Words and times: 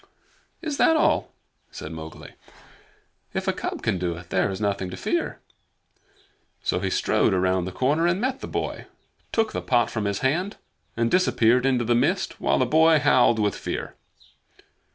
"Is 0.63 0.77
that 0.77 0.97
all?" 0.97 1.31
said 1.69 1.91
Mowgli. 1.91 2.33
"If 3.35 3.47
a 3.47 3.53
cub 3.53 3.83
can 3.83 3.99
do 3.99 4.15
it, 4.15 4.31
there 4.31 4.49
is 4.49 4.59
nothing 4.59 4.89
to 4.89 4.97
fear." 4.97 5.37
So 6.63 6.79
he 6.79 6.89
strode 6.89 7.33
round 7.35 7.67
the 7.67 7.71
corner 7.71 8.07
and 8.07 8.19
met 8.19 8.39
the 8.39 8.47
boy, 8.47 8.87
took 9.31 9.51
the 9.53 9.61
pot 9.61 9.91
from 9.91 10.05
his 10.05 10.21
hand, 10.25 10.57
and 10.97 11.11
disappeared 11.11 11.67
into 11.67 11.85
the 11.85 11.93
mist 11.93 12.39
while 12.41 12.57
the 12.57 12.65
boy 12.65 12.97
howled 12.97 13.37
with 13.37 13.55
fear. 13.55 13.93